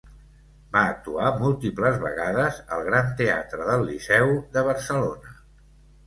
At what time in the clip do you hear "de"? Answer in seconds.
4.57-4.65